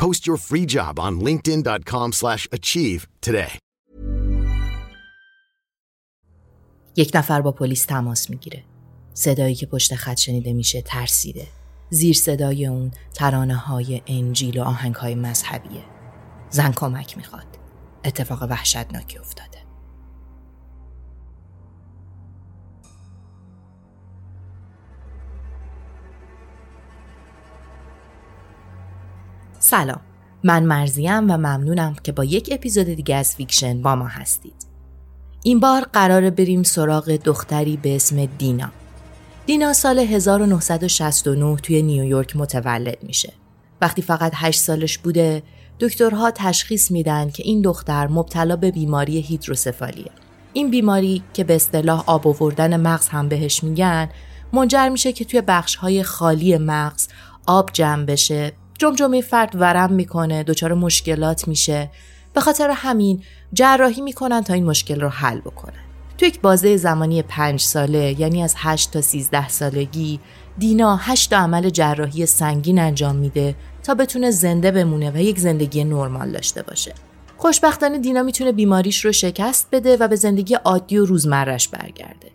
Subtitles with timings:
[0.00, 3.58] Post your free job on linkedin.com/achieve today.
[6.96, 8.64] یک نفر با پلیس تماس می‌گیره.
[9.14, 11.46] صدایی که پشت خط شنیده میشه ترسیده.
[11.90, 15.84] زیر صدای اون ترانه های انجیل و آهنگ های مذهبیه.
[16.50, 17.58] زن کمک می‌خواد.
[18.04, 19.59] اتفاق وحشتناکی افتاده.
[29.70, 30.00] سلام.
[30.44, 34.66] من مرزیم و ممنونم که با یک اپیزود دیگه از فیکشن با ما هستید.
[35.44, 38.70] این بار قراره بریم سراغ دختری به اسم دینا.
[39.46, 43.32] دینا سال 1969 توی نیویورک متولد میشه.
[43.80, 45.42] وقتی فقط 8 سالش بوده
[45.80, 50.10] دکترها تشخیص میدن که این دختر مبتلا به بیماری هیدروسفالیه.
[50.52, 54.08] این بیماری که به اصطلاح آب آوردن مغز هم بهش میگن
[54.52, 57.08] منجر میشه که توی بخشهای خالی مغز
[57.46, 61.90] آب جمع بشه جمجمه فرد ورم می‌کنه دچار مشکلات میشه.
[62.34, 65.82] به خاطر همین جراحی می‌کنن تا این مشکل رو حل بکنن.
[66.18, 70.20] تو یک بازه زمانی پنج ساله یعنی از 8 تا 13 سالگی
[70.58, 76.32] دینا هشت عمل جراحی سنگین انجام میده تا بتونه زنده بمونه و یک زندگی نرمال
[76.32, 76.94] داشته باشه.
[77.36, 82.30] خوشبختانه دینا می‌تونه بیماریش رو شکست بده و به زندگی عادی و روزمرش برگرده.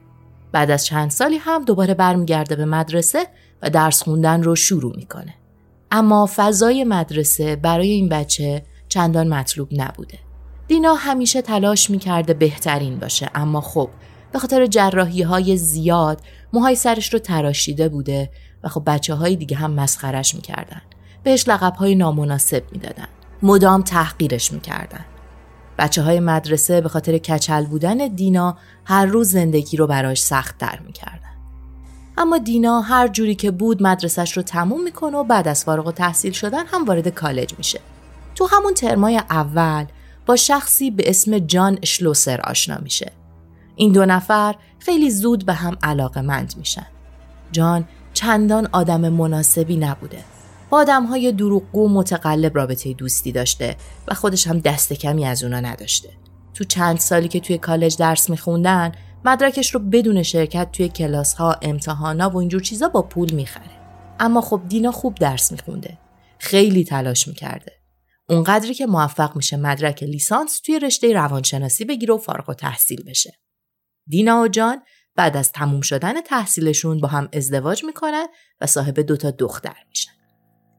[0.52, 3.28] بعد از چند سالی هم دوباره برمیگرده به مدرسه
[3.62, 5.34] و درس خوندن رو شروع می‌کنه.
[5.96, 10.20] اما فضای مدرسه برای این بچه چندان مطلوب نبوده.
[10.68, 13.90] دینا همیشه تلاش می‌کرده بهترین باشه اما خب
[14.32, 16.22] به خاطر جراحی های زیاد
[16.54, 18.32] موهای سرش رو تراشیده بوده
[18.64, 20.82] و خب بچه های دیگه هم مسخرش می‌کردن.
[21.24, 23.08] بهش لقب های نامناسب می‌دادن.
[23.44, 25.06] مدام تحقیرش می‌کردن.
[25.78, 30.80] بچه های مدرسه به خاطر کچل بودن دینا هر روز زندگی رو براش سخت در
[30.86, 31.25] می‌کردن.
[32.18, 35.92] اما دینا هر جوری که بود مدرسش رو تموم می‌کنه و بعد از فارغ و
[35.92, 37.80] تحصیل شدن هم وارد کالج میشه.
[38.36, 39.86] تو همون ترمای اول
[40.26, 43.12] با شخصی به اسم جان اشلوسر آشنا میشه.
[43.76, 46.88] این دو نفر خیلی زود به هم علاقه مند میشن.
[47.52, 50.24] جان چندان آدم مناسبی نبوده.
[50.70, 53.76] با آدم های دروغگو متقلب رابطه دوستی داشته
[54.08, 56.10] و خودش هم دست کمی از اونا نداشته.
[56.54, 58.92] تو چند سالی که توی کالج درس میخوندن
[59.26, 63.72] مدرکش رو بدون شرکت توی کلاس ها امتحانا و اینجور چیزا با پول می‌خره.
[64.20, 65.98] اما خب دینا خوب درس میخونده.
[66.40, 67.72] خیلی تلاش می‌کرده.
[68.30, 73.34] اونقدری که موفق میشه مدرک لیسانس توی رشته روانشناسی بگیره و فارغ و تحصیل بشه.
[74.08, 74.82] دینا و جان
[75.16, 78.26] بعد از تموم شدن تحصیلشون با هم ازدواج می‌کنن
[78.62, 80.12] و صاحب دوتا دختر میشن.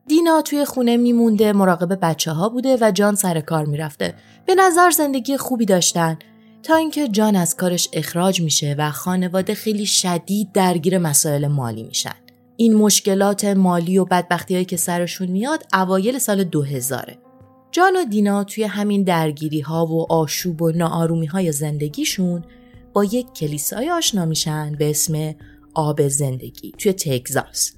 [0.08, 4.14] دینا توی خونه میمونده مراقب بچه ها بوده و جان سر کار می‌رفته.
[4.46, 6.18] به نظر زندگی خوبی داشتن.
[6.66, 12.14] تا اینکه جان از کارش اخراج میشه و خانواده خیلی شدید درگیر مسائل مالی میشن.
[12.56, 17.18] این مشکلات مالی و بدبختی هایی که سرشون میاد اوایل سال 2000
[17.72, 22.44] جان و دینا توی همین درگیری ها و آشوب و ناآرومی های زندگیشون
[22.92, 25.34] با یک کلیسای آشنا میشن به اسم
[25.74, 27.72] آب زندگی توی تگزاس.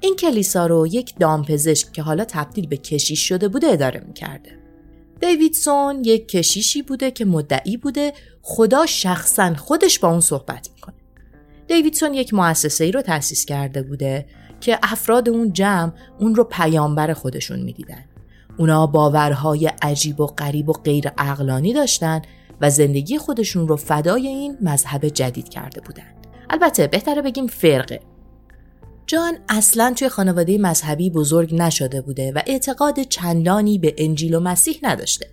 [0.00, 4.62] این کلیسا رو یک دامپزشک که حالا تبدیل به کشیش شده بوده اداره می‌کرده.
[5.20, 8.12] دیویدسون یک کشیشی بوده که مدعی بوده
[8.42, 10.94] خدا شخصا خودش با اون صحبت می‌کنه.
[11.68, 14.26] دیویدسون یک مؤسسه ای رو تأسیس کرده بوده
[14.60, 18.04] که افراد اون جمع اون رو پیامبر خودشون می‌دیدن.
[18.58, 22.22] اونا باورهای عجیب و غریب و غیر اقلانی داشتن
[22.60, 26.14] و زندگی خودشون رو فدای این مذهب جدید کرده بودن.
[26.50, 28.00] البته بهتره بگیم فرقه.
[29.06, 34.78] جان اصلا توی خانواده مذهبی بزرگ نشده بوده و اعتقاد چندانی به انجیل و مسیح
[34.82, 35.26] نداشته.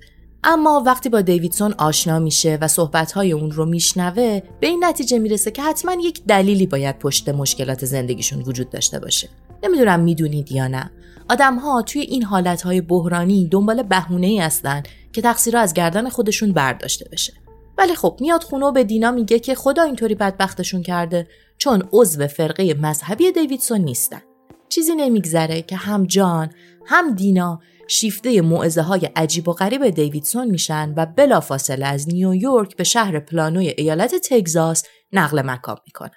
[0.44, 5.51] اما وقتی با دیویدسون آشنا میشه و صحبتهای اون رو میشنوه به این نتیجه می‌رسه
[5.51, 9.30] که حتما یک دلیلی باید پشت مشکلات زندگیشون وجود داشته باشه.
[9.63, 10.91] نمی‌دونم می‌دونید یا نه.
[11.30, 14.83] آدم ها توی این حالتهای بحرانی دنبال بهونه ای هستن
[15.13, 17.33] که تقصیر از گردن خودشون برداشته بشه.
[17.77, 21.27] ولی خب میاد خونه و به دینا میگه که خدا اینطوری بدبختشون کرده
[21.57, 24.21] چون عضو فرقه مذهبی دیویدسون نیستن.
[24.69, 26.50] چیزی نمیگذره که هم جان
[26.86, 32.83] هم دینا شیفته معزه های عجیب و غریب دیویدسون میشن و بلافاصله از نیویورک به
[32.83, 36.12] شهر پلانوی ایالت تگزاس نقل مکان می‌کنن.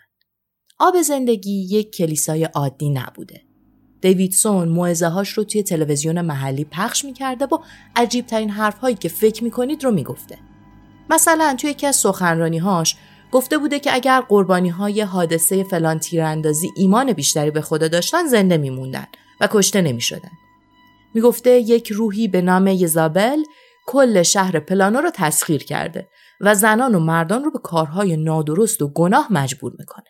[0.78, 3.42] آب زندگی یک کلیسای عادی نبوده.
[4.00, 7.58] دیویدسون موعظه هاش رو توی تلویزیون محلی پخش می‌کرده و
[7.96, 10.38] عجیب ترین حرف هایی که فکر می‌کنید رو می‌گفته.
[11.10, 12.96] مثلا توی یکی از سخنرانی هاش
[13.32, 18.56] گفته بوده که اگر قربانی های حادثه فلان تیراندازی ایمان بیشتری به خدا داشتن زنده
[18.56, 19.06] میموندن
[19.40, 20.30] و کشته نمی‌شدن.
[21.14, 23.38] می‌گفته یک روحی به نام یزابل
[23.86, 26.08] کل شهر پلانو رو تسخیر کرده
[26.40, 30.06] و زنان و مردان رو به کارهای نادرست و گناه مجبور می‌کنه.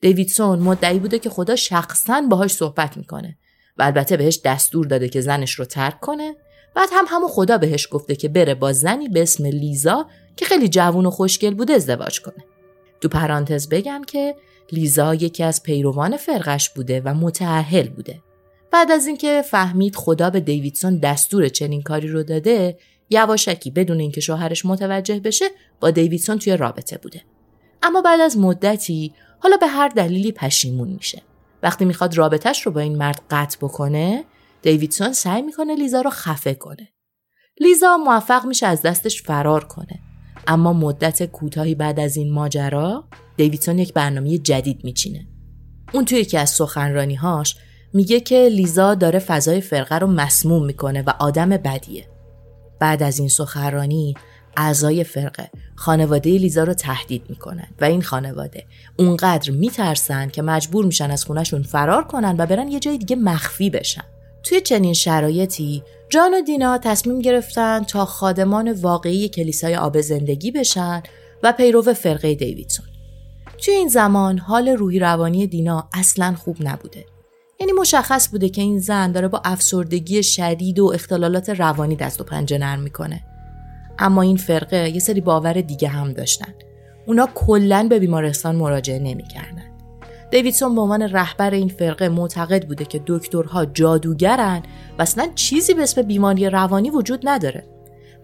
[0.00, 3.38] دیویدسون مدعی بوده که خدا شخصا باهاش صحبت می‌کنه
[3.76, 6.34] و البته بهش دستور داده که زنش رو ترک کنه
[6.76, 10.06] بعد هم همون خدا بهش گفته که بره با زنی به اسم لیزا
[10.36, 12.44] که خیلی جوون و خوشگل بوده ازدواج کنه.
[13.00, 14.36] تو پرانتز بگم که
[14.72, 18.22] لیزا یکی از پیروان فرقش بوده و متعهل بوده.
[18.70, 22.78] بعد از اینکه فهمید خدا به دیویدسون دستور چنین کاری رو داده،
[23.10, 25.44] یواشکی بدون اینکه شوهرش متوجه بشه
[25.80, 27.22] با دیویدسون توی رابطه بوده.
[27.82, 31.22] اما بعد از مدتی حالا به هر دلیلی پشیمون میشه.
[31.62, 34.24] وقتی می‌خواد رابطهش رو با این مرد قطع بکنه،
[34.66, 36.88] دیویدسون سعی می‌کنه لیزا رو خفه کنه.
[37.60, 40.00] لیزا موفق میشه از دستش فرار کنه.
[40.46, 43.04] اما مدت کوتاهی بعد از این ماجرا
[43.36, 45.26] دیویدسون یک برنامه جدید میچینه.
[45.92, 47.56] اون توی یکی از سخنرانیهاش
[47.94, 52.08] میگه که لیزا داره فضای فرقه رو مسموم می‌کنه و آدم بدیه.
[52.80, 54.14] بعد از این سخنرانی
[54.56, 58.66] اعضای فرقه خانواده لیزا رو تهدید می‌کنن و این خانواده
[58.98, 63.70] اونقدر میترسن که مجبور میشن از خونشون فرار کنن و برن یه جای دیگه مخفی
[63.70, 64.04] بشن.
[64.48, 71.02] توی چنین شرایطی جان و دینا تصمیم گرفتن تا خادمان واقعی کلیسای آب زندگی بشن
[71.42, 72.86] و پیرو فرقه دیویدسون.
[73.58, 77.04] توی این زمان حال روحی روانی دینا اصلا خوب نبوده.
[77.60, 82.24] یعنی مشخص بوده که این زن داره با افسردگی شدید و اختلالات روانی دست و
[82.24, 83.24] پنجه نرم می‌کنه.
[83.98, 86.54] اما این فرقه یه سری باور دیگه هم داشتن.
[87.06, 89.65] اونا کلا به بیمارستان مراجعه نمی‌کردن.
[90.30, 94.62] دیویدسون به عنوان رهبر این فرقه معتقد بوده که دکترها جادوگرن
[94.98, 97.66] و اصلا چیزی به اسم بیماری روانی وجود نداره.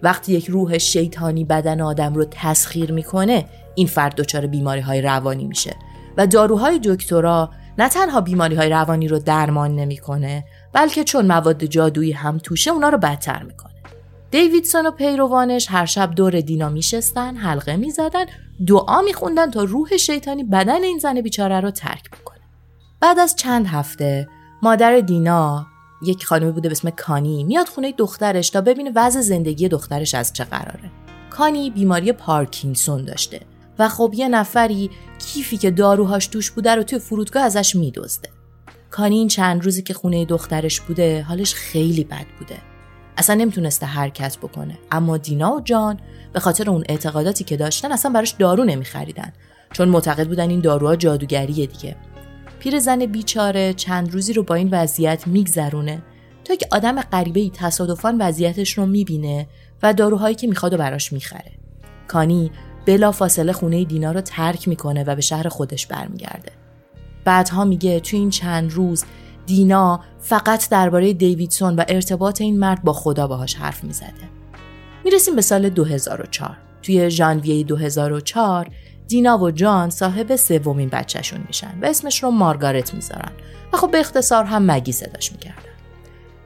[0.02, 3.44] وقتی یک روح شیطانی بدن آدم رو تسخیر می‌کنه
[3.74, 5.76] این فرد دچار بیماری های روانی میشه
[6.16, 12.12] و داروهای دکترا نه تنها بیماری های روانی رو درمان نمی‌کنه بلکه چون مواد جادویی
[12.12, 13.71] هم توشه اونا رو بدتر می‌کنه
[14.32, 18.24] دیویدسون و پیروانش هر شب دور دینا میشستن حلقه می‌زدن
[18.66, 22.40] دعا میخوندن تا روح شیطانی بدن این زن بیچاره رو ترک بکنه.
[23.00, 24.28] بعد از چند هفته
[24.62, 25.66] مادر دینا
[26.02, 30.32] یک خانمی بوده به اسم کانی میاد خونه دخترش تا ببینه وضع زندگی دخترش از
[30.32, 30.90] چه قراره.
[31.30, 33.40] کانی بیماری پارکینسون داشته
[33.78, 38.28] و خب یه نفری کیفی که داروهاش توش بوده رو توی فرودگاه ازش میدزده.
[38.90, 42.71] کانی این چند روزی که خونه دخترش بوده حالش خیلی بد بوده.
[43.16, 44.78] اصلا نمی‌تونسته حرکت بکنه.
[44.90, 46.00] اما دینا و جان
[46.32, 49.32] به خاطر اون اعتقاداتی که داشتن اصلا براش دارو نمیخریدن.
[49.72, 51.96] چون معتقد بودن این داروها جادوگریه دیگه.
[52.58, 56.02] پیرزن بیچاره چند روزی رو با این وضعیت میگذرونه
[56.44, 59.46] تا که آدم غریبه ای تصادفان وضعیتش رو می‌بینه
[59.82, 61.52] و داروهایی که می‌خواد و براش می‌خره.
[62.08, 62.50] کانی
[62.86, 66.52] بلا فاصله خونه دینا رو ترک می‌کنه و به شهر خودش برمیگرده.
[67.24, 69.04] بعدها میگه تو این چند روز
[69.46, 74.30] دینا فقط درباره دیویدسون و ارتباط این مرد با خدا باهاش حرف می‌زده.
[75.04, 76.56] می‌رسیم به سال 2004.
[76.82, 78.70] توی ژانویه 2004
[79.08, 83.32] دینا و جان صاحب سومین بچهشون میشن و اسمش رو مارگارت می‌ذارن
[83.72, 85.62] و خب به اختصار هم مگی صداش می‌کردن.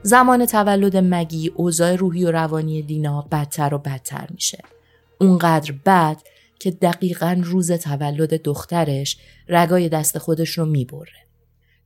[0.01, 4.63] زمان تولد مگی اوضاع روحی و روانی دینا بدتر و بدتر میشه.
[5.21, 6.17] اونقدر بد
[6.59, 9.17] که دقیقا روز تولد دخترش
[9.49, 11.26] رگای دست خودش رو می‌بره.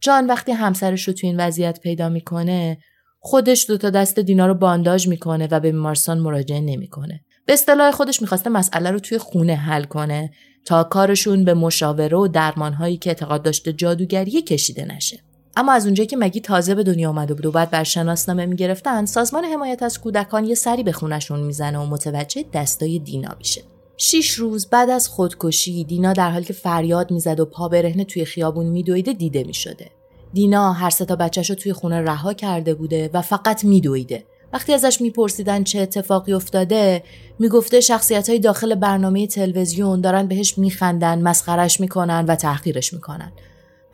[0.02, 2.78] جان وقتی همسرش رو تو این وضعیت پیدا می‌کنه
[3.20, 7.92] خودش دو تا دست دینا رو بانداژ می‌کنه و به بیمارستان مراجعه نمی‌کنه به اصطلاح
[7.92, 10.32] خودش می‌خواسته مسئله رو توی خونه حل کنه
[10.66, 15.20] تا کارشون به مشاوره و درمانهایی که اعتقاد داشته جادوگری کشیده نشه.
[15.56, 19.06] اما از اونجایی که مگی تازه به دنیا آمده بود و بعد بر شناسنامه می‌گرفتن
[19.06, 23.62] سازمان حمایت از کودکان یه سری به خونشون می‌زنه و متوجه دستای دینا میشه
[24.04, 28.26] شیش روز بعد از خودکشی دینا در حالی که فریاد می‌زد و پا برهنه توی
[28.26, 29.90] خیابون میدویده دیده می‌شده.
[30.34, 34.24] دینا هر سه تا بچهش رو توی خونه رها کرده بوده و فقط میدویده.
[34.54, 37.04] وقتی ازش میپرسیدن چه اتفاقی افتاده
[37.40, 43.32] می‌گفته شخصیت های داخل برنامه تلویزیون دارن بهش میخندن مسخرش می‌کنن و تحقیرش می‌کنن.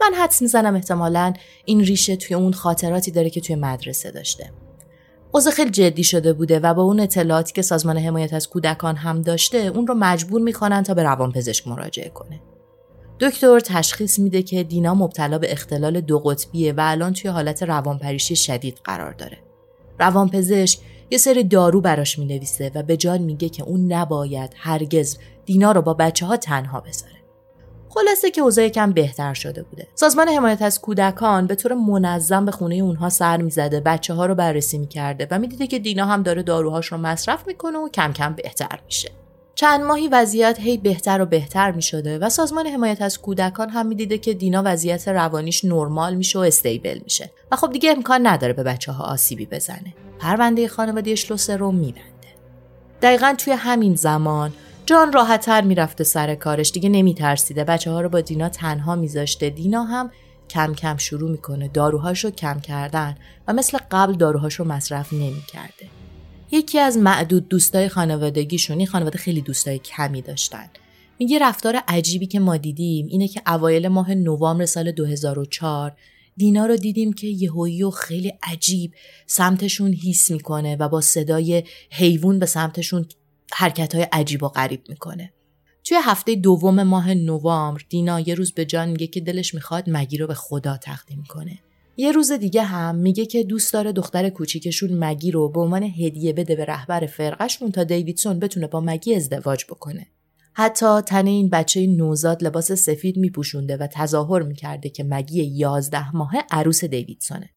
[0.01, 1.33] من حدس می‌زنم احتمالا
[1.65, 4.51] این ریشه توی اون خاطراتی داره که توی مدرسه داشته.
[5.37, 9.21] اوضاع خیلی جدی شده بوده و با اون اطلاعاتی که سازمان حمایت از کودکان هم
[9.21, 12.39] داشته اون رو مجبور می‌کنن تا به روانپزشک مراجعه کنه.
[13.19, 18.35] دکتر تشخیص میده که دینا مبتلا به اختلال دو قطبیه و الان توی حالت روانپریشی
[18.35, 19.37] شدید قرار داره.
[19.99, 20.79] روانپزشک
[21.11, 25.81] یه سری دارو براش می‌نویسه و به جان میگه که اون نباید هرگز دینا رو
[25.81, 27.16] با بچه ها تنها بذاره.
[27.89, 29.87] خلاصه که اوضاع کم بهتر شده بوده.
[29.95, 34.35] سازمان حمایت از کودکان به طور منظم به خونه اونها سر می‌زده بچه ها رو
[34.35, 38.33] بررسی می‌کرده و می‌دیده که دینا هم داره داروهاش رو مصرف می‌کنه و کم کم
[38.33, 39.11] بهتر میشه.
[39.55, 43.85] چند ماهی وضعیت هی بهتر و بهتر می شده و سازمان حمایت از کودکان هم
[43.85, 47.31] می‌دیده که دینا وضعیت روانیش نرمال میشه و استیبل میشه.
[47.51, 49.93] و خب دیگه امکان نداره به بچه ها آسیبی بزنه.
[50.19, 52.07] پرونده خانواده شلوسر رو میبنده.
[53.01, 54.53] دقیقا توی همین زمان
[54.87, 56.71] جان راحتتر می‌رفته سر کارش.
[56.71, 57.63] دیگه نمیترسیده.
[57.63, 59.49] بچه ها رو با دینا تنها میذاشته.
[59.49, 60.11] دینا هم
[60.49, 63.15] کم کم شروع می‌کنه داروهاش رو کم کردن
[63.47, 65.85] و مثل قبل داروهاش رو مصرف نمی‌کرده.
[66.51, 70.69] یکی از معدود دوستای خانوادگیشون این خانواده خیلی دوستای کمی داشتن.
[71.19, 75.95] میگه رفتار عجیبی که ما دیدیم اینه که اوایل ماه نوامبر سال 2004
[76.37, 78.91] دینا رو دیدیم که یهویی و خیلی عجیب
[79.25, 83.05] سمتشون هیس می‌کنه و با صدای حیوان به سمتشون
[83.53, 85.33] حرکت های عجیب و غریب می‌کنه.
[85.83, 90.17] توی هفته دوم ماه نوامبر دینا یه روز به جان میگه که دلش می‌خواد مگی
[90.17, 91.59] رو به خدا تقدیم کنه.
[91.97, 96.33] یه روز دیگه هم میگه که دوست داره دختر کوچیکشون مگی رو به عنوان هدیه
[96.33, 100.07] بده به رهبر فرقشون تا دیویدسون بتونه با مگی ازدواج بکنه.
[100.53, 106.33] حتی تن این بچه نوزاد لباس سفید میپوشونده و تظاهر می‌کرده که مگی یازده ماه
[106.51, 107.49] عروس دیویدسونه.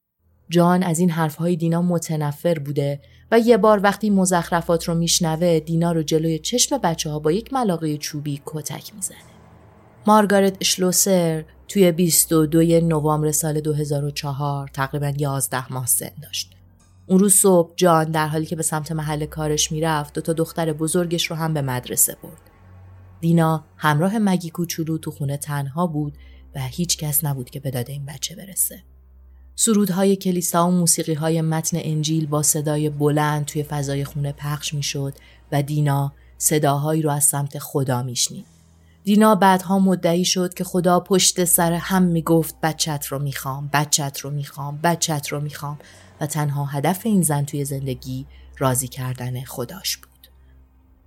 [0.50, 5.92] جان از این حرفهای دینا متنفر بوده و یه بار وقتی مزخرفات رو میشنوه دینا
[5.92, 9.18] رو جلوی چشم بچه ها با یک ملاقه چوبی کتک می‌زنه.
[10.06, 16.56] مارگارت اشلوسر توی 22 نوامبر سال 2004 تقریبا 11 ماه سن داشت.
[17.06, 20.72] اون روز صبح جان در حالی که به سمت محل کارش می‌رفت و تا دختر
[20.72, 22.50] بزرگش رو هم به مدرسه برد.
[23.20, 26.18] دینا همراه مگی کوچولو تو خونه تنها بود
[26.54, 28.82] و هیچ کس نبود که به داده این بچه برسه.
[29.62, 35.14] سرودهای کلیسا و موسیقیهای متن انجیل با صدای بلند توی فضای خونه پخش می‌شد
[35.52, 38.46] و دینا صداهایی رو از سمت خدا میشنید.
[39.04, 44.30] دینا بعدها مدعی شد که خدا پشت سر هم می‌گفت بچت رو می‌خوام، بچت رو
[44.30, 45.78] می‌خوام، بچت رو می‌خوام
[46.20, 48.26] و تنها هدف این زن توی زندگی
[48.58, 50.28] راضی کردن خداش بود.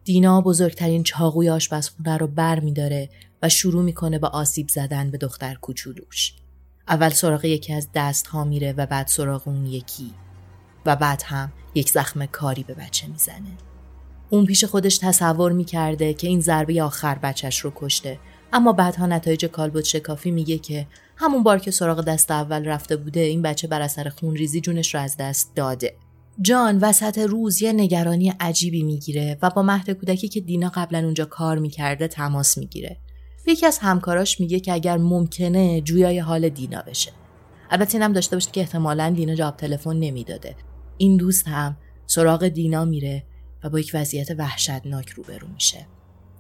[0.04, 3.10] دینا بزرگترین چاقوی آشپزخونه رو بر میداره
[3.42, 6.34] و شروع می‌کنه به آسیب زدن به دختر کوچولوش.
[6.88, 10.14] اول سراغ یکی از دست ها میره و بعد سراغ اون یکی
[10.86, 13.58] و بعد هم یک زخم کاری به بچه می‌زنه.
[14.30, 18.20] اون پیش خودش تصور می‌کرده که این ضربه آخر بچهش رو کشته
[18.54, 23.20] اما بعدها نتایج کالبد شکافی میگه که همون بار که سراغ دست اول رفته بوده
[23.20, 25.96] این بچه بر اثر خون ریزی جونش رو از دست داده.
[26.42, 31.26] جان وسط روز یه نگرانی عجیبی می‌گیره و با مهد کودکی که دینا قبلا اونجا
[31.26, 32.98] کار می‌کرده تماس می‌گیره.
[33.48, 37.12] یکی از همکاراش میگه که اگر ممکنه جویای حال دینا بشه.
[37.70, 40.56] البته اینم داشته باشه که احتمالا دینا جواب تلفن نمی‌داده.
[40.98, 43.24] این دوست هم سراغ دینا میره
[43.64, 45.88] و با یک وضعیت وحشتناک روبرو میشه.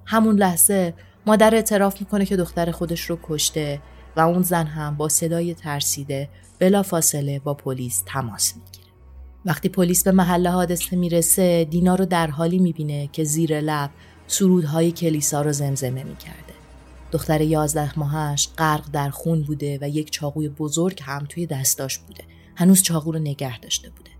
[0.05, 0.93] همون لحظه
[1.25, 3.81] مادر اعتراف می‌کنه که دختر خودش رو کشته
[4.15, 6.29] و اون زن هم با صدای ترسیده
[6.59, 8.93] بلا فاصله با پلیس تماس می‌گیره.
[9.45, 13.89] وقتی پلیس به محل حادثه می‌رسه دینا رو در حالی می‌بینه که زیر لب
[14.27, 16.52] سرودهای کلیسا رو زمزمه می‌کرده.
[17.13, 22.23] دختر یازده ماهش غرق در خون بوده و یک چاقوی بزرگ هم توی دستاش بوده.
[22.55, 24.11] هنوز چاقو رو نگه داشته بوده.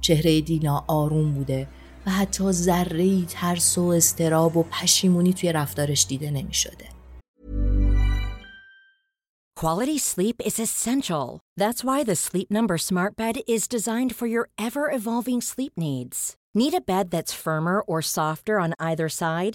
[0.00, 1.68] چهره دینا آروم بوده
[2.06, 6.84] و حتی ذره ترس و استراب و پشیمونی توی رفتارش دیده نمی شده.
[9.56, 11.40] Quality sleep is essential.
[11.56, 16.16] That's why the Sleep Number Smart Bed is designed for your ever evolving sleep needs.
[16.60, 19.54] Need a bed that's firmer or softer on either side?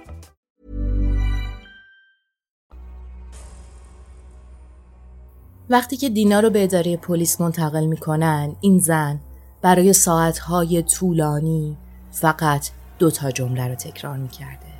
[5.71, 9.19] وقتی که دینا رو به اداره پلیس منتقل می‌کنن این زن
[9.61, 11.77] برای ساعتهای طولانی
[12.11, 14.71] فقط دو تا جمله رو تکرار می‌کرده.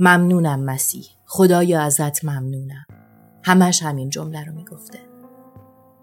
[0.00, 1.04] ممنونم مسیح.
[1.26, 2.86] خدایا ازت ممنونم.
[3.42, 4.98] همش همین جمله رو می‌گفته.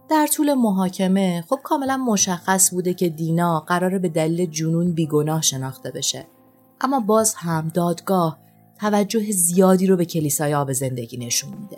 [0.09, 5.91] در طول محاکمه خب کاملا مشخص بوده که دینا قراره به دلیل جنون بیگناه شناخته
[5.91, 6.27] بشه.
[6.81, 8.39] اما باز هم دادگاه
[8.79, 11.77] توجه زیادی رو به کلیسای آب زندگی نشون میده.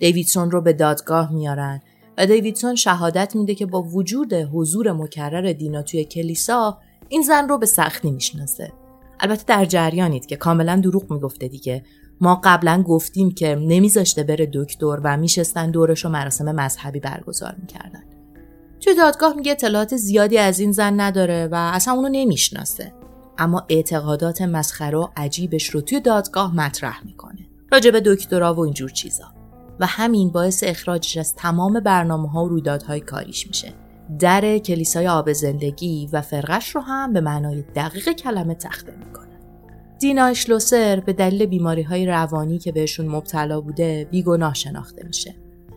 [0.00, 1.80] دیویدسون رو به دادگاه میارن
[2.18, 6.78] و دیویدسون شهادت میده که با وجود حضور مکرر دینا توی کلیسا
[7.08, 8.72] این زن رو به سختی می‌شناسه.
[9.20, 11.82] البته در جریانید که کاملا دروغ می‌گفته دیگه.
[12.20, 18.04] ما قبلا گفتیم که نمیذاشته بره دکتر و میشستن دورش و مراسم مذهبی برگزار می‌کردن.
[18.80, 22.92] توی دادگاه میگه اطلاعات زیادی از این زن نداره و اصلا اونو نمی‌شناسه.
[23.38, 27.48] اما اعتقادات مسخره و عجیبش رو توی دادگاه مطرح می‌کنه.
[27.72, 29.24] راجع به دکترا و اینجور چیزا.
[29.80, 33.72] و همین باعث اخراجش از تمام برنامه ها و رویدادهای کاریش میشه.
[34.18, 39.40] در کلیسای آب زندگی و فرقش رو هم به معنای دقیق کلمه تخته می‌کنه.
[40.00, 45.34] دینا اشلوسر به دلیل بیماری های روانی که بهشون مبتلا بوده بیگناه شناخته میشه.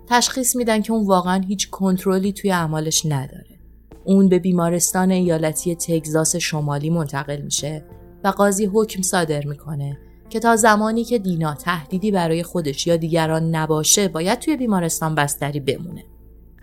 [0.09, 3.59] تشخیص میدن که اون واقعا هیچ کنترلی توی اعمالش نداره.
[4.05, 7.85] اون به بیمارستان ایالتی تگزاس شمالی منتقل میشه
[8.23, 9.97] و قاضی حکم صادر می‌کنه
[10.33, 15.59] که تا زمانی که دینا تهدیدی برای خودش یا دیگران نباشه باید توی بیمارستان بستری
[15.59, 16.05] بمونه.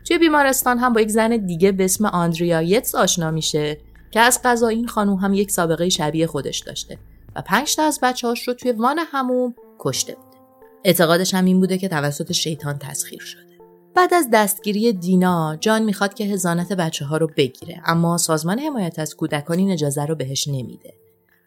[0.05, 3.79] توی بیمارستان هم با یک زن دیگه به اسم آندریا یتس آشنا میشه
[4.11, 6.99] که از قضا این خانوم هم یک سابقه شبیه خودش داشته
[7.37, 10.37] و پنج تا از بچه‌هاش رو توی وان هموم کشته بوده.
[10.85, 13.59] اعتقادش هم این بوده که توسط شیطان تسخیر شده.
[13.95, 18.99] بعد از دستگیری دینا جان می‌خواد که هزانت بچه ها رو بگیره اما سازمان حمایت
[18.99, 21.00] از کودکان این اجازه رو بهش نمیده.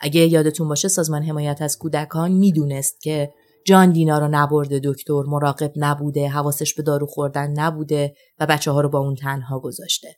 [0.03, 3.33] اگه یادتون باشه سازمان حمایت از کودکان می‌دونست که
[3.65, 8.81] جان دینا رو نبرده دکتر مراقب نبوده حواسش به دارو خوردن نبوده و بچه ها
[8.81, 10.15] رو با اون تنها گذاشته.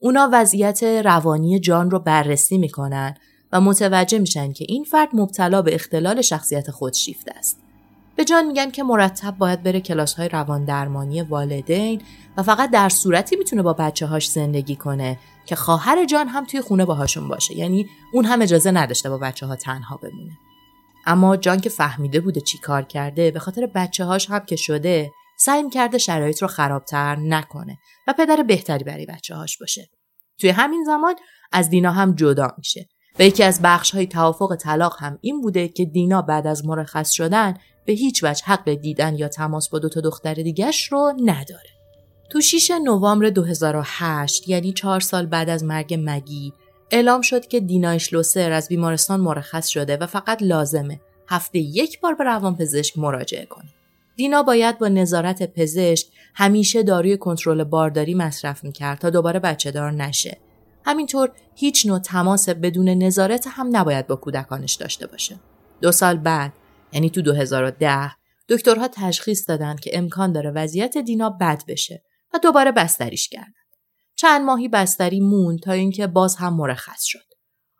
[0.00, 3.14] اونا وضعیت روانی جان رو بررسی می‌کنن
[3.52, 7.67] و متوجه میشن که این فرد مبتلا به اختلال شخصیت خودشیفته است.
[8.18, 12.02] به جان میگن که مرتب باید بره کلاس های روان درمانی والدین
[12.36, 16.60] و فقط در صورتی می‌تونه با بچه هاش زندگی کنه که خواهر جان هم توی
[16.60, 17.56] خونه باهاشون باشه.
[17.56, 20.38] یعنی اون هم اجازه نداشته با بچه ها تنها بمونه.
[21.06, 25.10] اما جان که فهمیده بوده چی کار کرده به خاطر بچه هاش هم که شده
[25.38, 27.78] سعی کرده شرایط رو خرابتر نکنه
[28.08, 29.90] و پدر بهتری برای بچه هاش باشه.
[30.38, 31.14] توی همین زمان
[31.52, 32.88] از دینا هم جدا میشه.
[33.18, 37.10] و یکی از بخش های توافق طلاق هم این بوده که دینا بعد از مرخص
[37.10, 37.54] شدن
[37.88, 41.70] به هیچ وجه حق دیدن یا تماس با دو تا دختر دیگش رو نداره.
[42.30, 46.52] تو 6 نوامبر 2008 یعنی چهار سال بعد از مرگ مگی
[46.90, 52.14] اعلام شد که دینا اشلوسر از بیمارستان مرخص شده و فقط لازمه هفته یک بار
[52.14, 53.68] به روانپزشک مراجعه کنه.
[54.16, 59.92] دینا باید با نظارت پزشک همیشه داروی کنترل بارداری مصرف می‌کرد تا دوباره بچه دار
[59.92, 60.38] نشه.
[60.84, 65.36] همینطور هیچ نوع تماس بدون نظارت هم نباید با کودکانش داشته باشه.
[65.80, 66.52] دو سال بعد
[66.92, 68.10] یعنی تو 2010
[68.48, 72.02] دکترها تشخیص دادن که امکان داره وضعیت دینا بد بشه
[72.34, 73.52] و دوباره بستریش کردن.
[74.16, 77.28] چند ماهی بستری مون تا اینکه باز هم مرخص شد.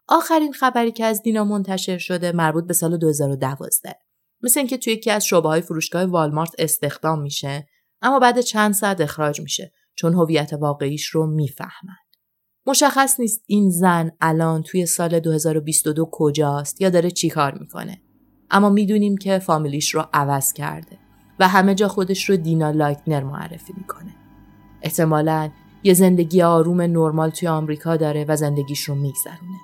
[0.08, 3.94] آخرین خبری که از دینا منتشر شده مربوط به سال 2012
[4.42, 7.66] مثل اینکه توی یکی از شعبه های فروشگاه والمارت استخدام میشه
[8.02, 12.08] اما بعد چند ساعت اخراج میشه چون هویت واقعیش رو می‌فهمند.
[12.66, 18.02] مشخص نیست این زن الان توی سال 2022 کجاست یا داره چیکار می‌کنه.
[18.50, 20.98] اما می‌دونیم که فامیلیش رو عوض کرده
[21.38, 24.14] و همه جا خودش رو دینا لایتنر معرفی می‌کنه.
[24.82, 25.50] احتمالا
[25.82, 29.58] یه زندگی آروم نرمال توی آمریکا داره و زندگیش رو میگذرونه.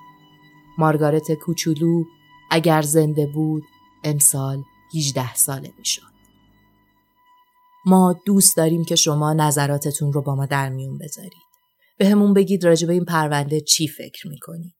[0.77, 2.03] مارگارت کوچولو
[2.51, 3.63] اگر زنده بود
[4.03, 4.63] امسال
[4.95, 6.15] 18 ساله می‌شد.
[7.85, 11.45] ما دوست داریم که شما نظراتتون رو با ما در میون بذارید.
[11.97, 14.75] به همون بگید راجع به این پرونده چی فکر می‌کنید.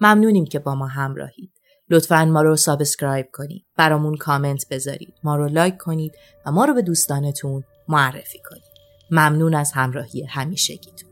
[0.00, 1.52] ممنونیم که با ما همراهید.
[1.92, 3.64] لطفا ما رو subscribe کنید.
[3.76, 5.14] برامون کامنت بذارید.
[5.24, 6.14] ما رو like کنید
[6.46, 8.72] و ما رو به دوستانتون معرفی کنید.
[9.10, 11.11] ممنون از همراهی همیشگیتون.